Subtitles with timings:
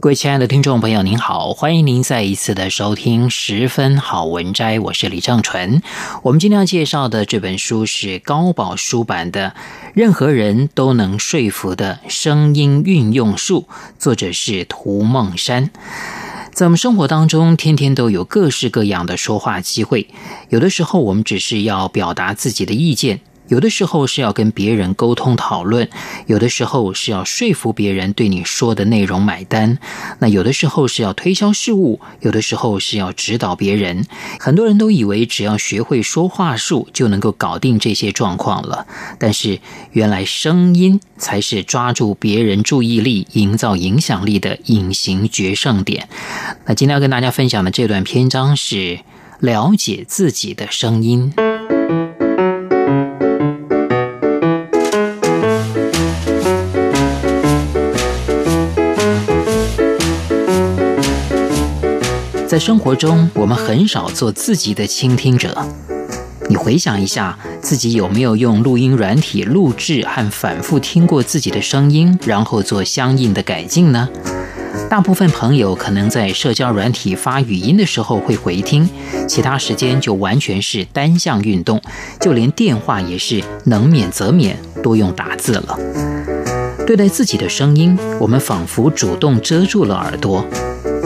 [0.00, 5.82] 各位亲爱的听众朋友，您好，欢迎您再一次的收听十分好文摘，我是李正纯。
[6.22, 9.54] 我们今天要介绍的这本书是高宝书版的
[9.94, 13.66] 《任何人都能说服的声音运用术》，
[13.98, 15.70] 作者是涂梦山。
[16.52, 20.06] 在我们生活当中，天天都有各式各样的说话机会，
[20.50, 23.20] 有的时候我们只是要表达自己的意见。
[23.48, 25.88] 有的时候是要跟别人沟通讨论，
[26.26, 29.78] 有的时候是要说服别人对你说的内容买单，
[30.18, 34.06] 那有的时候是要推销事物，有的时候是要指导别人。
[34.38, 38.86] 很多人都以为只要学会说话术就能够搞定这些状况了，
[39.18, 39.60] 但是
[39.92, 46.08] 原来声音才是抓住别人注意力、营造影响力的隐形决胜点。
[46.66, 49.00] 那今天要跟大家分享的这段篇章是
[49.40, 51.32] 了解自己的声音。
[62.48, 65.54] 在生活中，我们很少做自己的倾听者。
[66.48, 74.08] 你回想一下，自己有没有用录音软体录制和反复听过自己的声音，然后做相应的改进呢？
[74.88, 78.88] 大部分朋友可能在社交软体发语音的时候会回听，
[79.28, 81.78] 其他时间就完全是单向运动，
[82.18, 85.78] 就连电话也是能免则免，多用打字了。
[86.86, 90.42] 对待自己的声音，我们仿佛主动遮住了耳朵。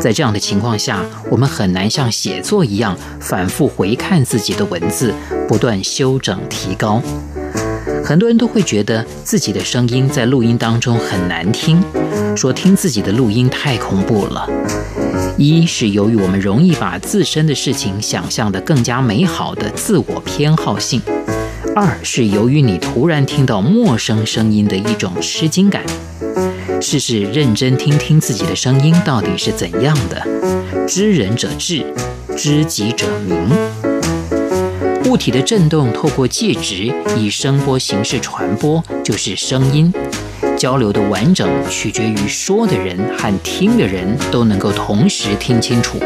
[0.00, 5.12] 在这样的情况下，我们很难像写作一样反复回看自己的文字，
[5.48, 7.02] 不断修整提高。
[8.04, 11.82] 很多人都会觉得自己的声音在录音当中很难听，
[12.36, 14.48] 说听自己的录音太恐怖了。
[15.36, 21.00] 一是由于我们容易把自身的事情想象得更加美好的自我偏好性；
[21.74, 25.82] 二是由于你突然听到陌生声音的一种吃惊感。
[26.80, 30.22] 试试认真听听自己的声音到底是怎样的。
[30.86, 31.84] 知人者智，
[32.36, 33.50] 知己者明。
[35.06, 39.92] 物体的振动透过介质以声波形式传播，就是声音。
[40.56, 45.98] 交流的完整取决于说的人和听的人都能够同时听清楚，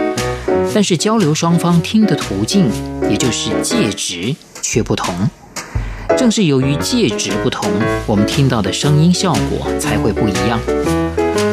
[0.75, 2.69] 但是交流双方听的途径，
[3.09, 5.31] 也就是介质却不同。
[6.21, 7.73] 正是由于介质不同，
[8.05, 10.61] 我们听到的声音效果才会不一样。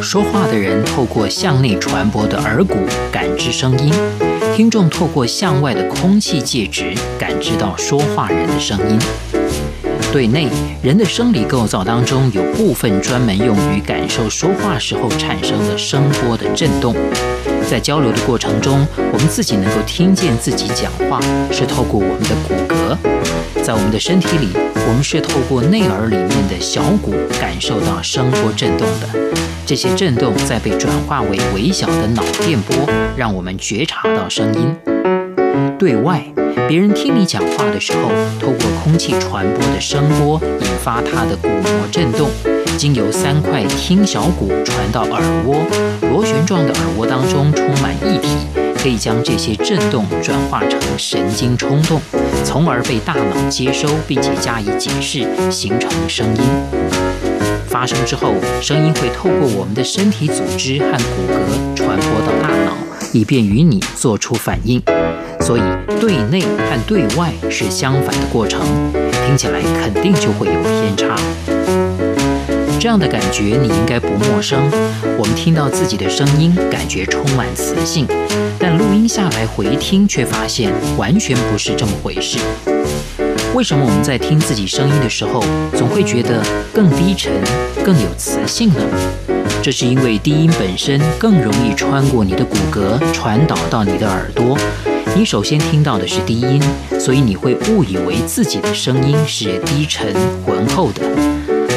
[0.02, 2.76] 说话的人透过向内传播的耳骨
[3.10, 3.90] 感知声音，
[4.54, 9.00] 听众透过向外的空气介质感知到说话人的声音。
[10.12, 10.50] 对内，
[10.82, 16.94] 人的生理构造当中有部分专门用于感受说话时候产生的声波的震动。
[17.70, 21.22] 在交流的过程中，我们自己能够听见自己讲话，
[21.54, 22.77] 是透过我们的骨骼；
[23.68, 24.48] 在我们的身体里，
[24.88, 29.10] 我们是透过内耳里面的小骨感受到声波震动的。
[29.66, 34.74] 这些震动再被转化为微小的脑电波，让我们觉察到声音。
[35.78, 36.24] 对外，
[36.70, 42.30] 别人听你讲话的时候，透过空气传播的声波引发它的鼓膜震动。
[42.78, 45.58] 经由三块听小骨传到耳蜗，
[46.10, 48.30] 螺旋状的耳蜗当中充满液体，
[48.88, 52.00] 可以将这些震动转化成神经冲动，
[52.46, 56.42] 从而被大脑接收并且加以解释，形成声音。
[57.68, 62.78] 发生之后，声音会透过我们的身体组织和骨骼传播到大脑，
[63.12, 64.82] 以便于你做出反应。
[65.42, 65.62] 所以，
[66.00, 68.62] 对内和对外是相反的过程，
[69.26, 71.18] 听起来肯定就会有偏差。
[72.80, 74.72] 这样的感觉你应该不陌生。
[75.18, 78.08] 我们听到自己的声音，感觉充满磁性，
[78.70, 82.38] 但录音下来回听，却发现完全不是这么回事。
[83.56, 85.42] 为什么我们在听自己声音的时候，
[85.74, 86.44] 总会觉得
[86.74, 87.32] 更低沉、
[87.82, 88.82] 更有磁性呢？
[89.64, 94.58] 这是因为低音本身更容易穿过你的骨骼，传导到你的耳朵。
[95.16, 96.62] 你首先听到的是低音，
[97.00, 100.14] 所以你会误以为自己的声音是低沉
[100.46, 101.04] 浑厚的。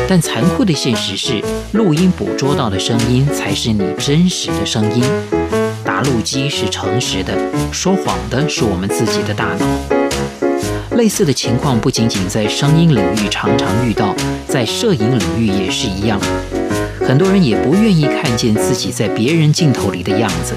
[0.09, 1.41] 但残酷的现实是，
[1.71, 5.05] 录音捕捉到的声音才是你真实的声音。
[5.91, 7.37] 打路机是诚实的，
[7.73, 9.67] 说谎的是我们自己的大脑。
[10.97, 14.15] 类似的情况不仅仅在声音领域常常遇到，
[14.47, 16.21] 在摄影领域也是一样。
[17.01, 20.55] 很多人也不愿意看见自己在别人镜头里的样子。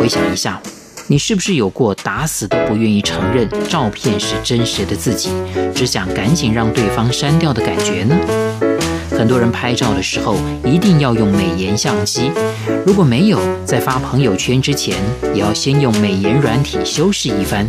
[0.00, 0.58] 回想一下，
[1.06, 5.28] 你是不是有过打死都不愿意承认照片是真实的自己，
[5.74, 8.16] 只想赶紧让对方删掉的感觉呢？
[9.24, 10.36] 很多人拍照的时候
[10.66, 12.30] 一定要用美颜相机，
[12.84, 14.98] 如果没有，在发朋友圈之前，
[15.32, 17.66] 也要先用美颜软体修饰一番。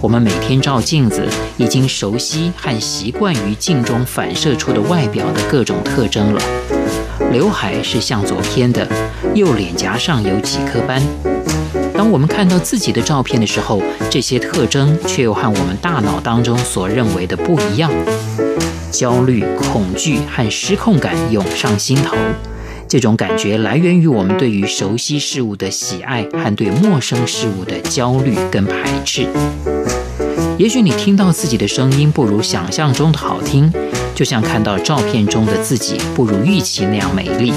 [0.00, 6.40] 我们每天照镜子，已经熟悉和习惯于镜中反射出的外表的各种特征了。
[7.32, 8.86] 刘海是向左偏的，
[9.34, 11.02] 右脸颊上有几颗斑。
[11.96, 17.90] 当我们看到自己的照片的时候，这些特征却又和我们大脑当中所认为的不一样。
[18.94, 22.16] 焦虑、恐惧和失控感涌上心头，
[22.86, 29.26] 这种感觉来源于我们对于熟悉事物的喜爱和对陌生事物的焦虑跟排斥。
[30.56, 33.68] 也许你听到自己的声音不如想象中的好听，
[34.14, 37.52] 就像看到照片中的自己不如预期那样美丽，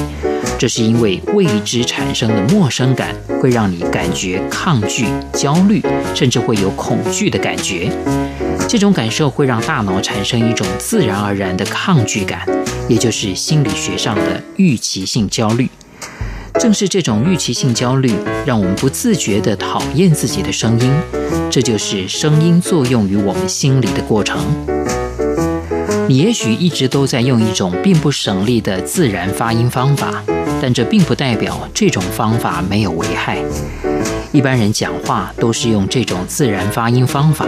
[0.57, 5.83] 这是因为未知产生的陌生感会让你感觉抗拒、焦虑，
[6.15, 7.91] 甚至会有恐惧的感觉。
[8.69, 12.45] 这种感受会让大脑产生一种自然而然的抗拒感，
[12.89, 15.69] 也就是心理学上的预期性焦虑。
[16.59, 18.11] 正是这种预期性焦虑，
[18.45, 20.91] 让我们不自觉地讨厌自己的声音。
[21.49, 24.37] 这就是声音作用于我们心理的过程。
[26.09, 30.21] 你也许一直都在用一种并不省力的自然发音方法，
[30.61, 33.37] 但这并不代表这种方法没有危害。
[34.31, 37.47] 一般人讲话都是用这种自然发音方法，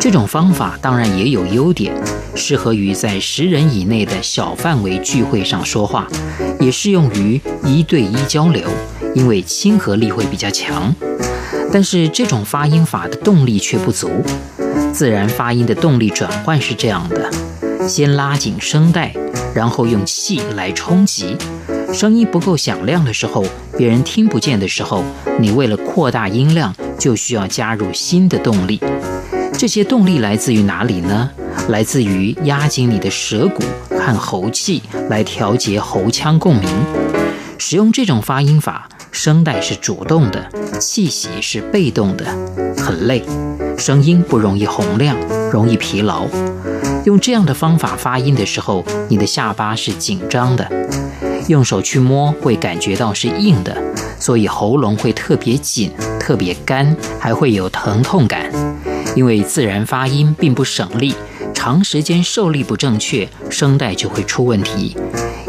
[0.00, 1.94] 这种方法当然也有优点，
[2.34, 6.06] 适合于在十人以内的小范围聚会上说话，
[6.60, 8.68] 也适用于一对一交流，
[9.14, 10.92] 因为亲和力会比较强。
[11.72, 14.10] 但是这种发音法的动力却不足。
[14.92, 17.30] 自然发音的动力转换是这样的：
[17.88, 19.14] 先拉紧声带，
[19.54, 21.36] 然后用气来冲击。
[21.92, 23.44] 声音不够响亮的时候，
[23.76, 25.02] 别人听不见的时候，
[25.40, 28.80] 你为了扩大音量，就需要加入新的动力。
[29.54, 31.30] 这些动力来自于哪里呢？
[31.68, 36.68] 来自于压紧你的舌骨和喉气，来调节喉腔共鸣。
[37.58, 40.48] 使用这种发音法，声带是主动的，
[40.78, 42.24] 气息是被动的，
[42.76, 43.24] 很累，
[43.76, 45.16] 声音不容易洪亮，
[45.50, 46.26] 容易疲劳。
[47.04, 50.70] 用这样的方法发音的时候，你的下巴是紧张的。
[51.46, 53.76] 用手去摸，会感觉到是硬的，
[54.18, 58.50] 所以喉咙会特别紧、特别干，还会有疼痛感。
[59.16, 61.14] 因为自然发音并不省力，
[61.54, 64.96] 长时间受力不正确，声带就会出问题。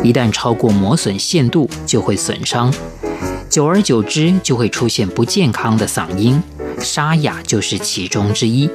[0.02, 2.74] 一旦超过磨损限度，就会损伤。
[3.50, 6.42] 久而久之，就会出现不健康的嗓音，
[6.80, 8.70] 沙哑就是其中之一。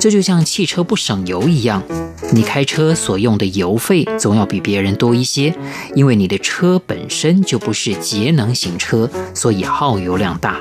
[0.00, 1.82] 这就像汽车不省油一样。
[2.32, 5.54] 你开车所用的油费总要比别人多一些，
[5.94, 10.60] 因为你的车本身就不是节能型车，所以耗油量大。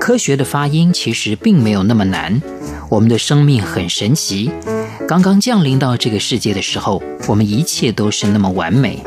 [0.00, 2.40] 科学的发音其实并没有那么难。
[2.88, 4.50] 我们的生命很神奇，
[5.08, 9.02] 刚刚降临到这个世界的时候，我们一切都是那么完美。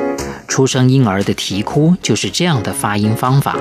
[0.48, 3.56] 出生婴儿的啼哭就是这样的发音方法。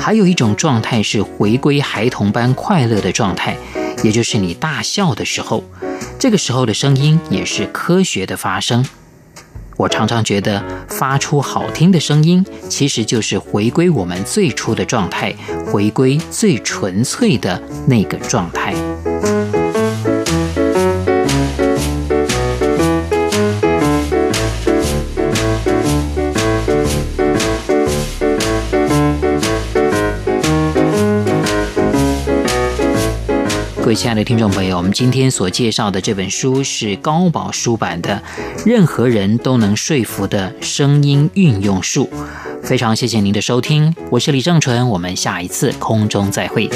[0.00, 3.56] 还有一种状态是回归孩童般快乐的状态，
[4.02, 5.62] 也就是你大笑的时候。
[6.18, 8.84] 这个时候的声音也是科学的发声。
[9.76, 15.34] 我常常觉得，发出好听的声音，其实就是回归我们最初的状态，
[15.66, 18.72] 回归最纯粹的那个状态。
[33.94, 38.20] 亲爱的听众朋友，我们今天所介绍的这本书是高宝书版的
[38.66, 42.10] 《任何人都能说服的声音运用术》。
[42.66, 46.68] 非常谢谢您的收听，我是李正淳，我们下一次空中再会。